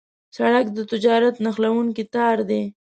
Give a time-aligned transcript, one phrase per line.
[0.35, 2.63] سړک د تجارت نښلونکی تار دی.